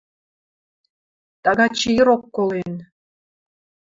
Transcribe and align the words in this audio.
–Тагачы 1.43 1.89
ирок 1.99 2.23
колен... 2.35 2.73